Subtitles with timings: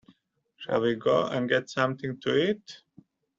[0.57, 2.81] Shall we go and get something to eat?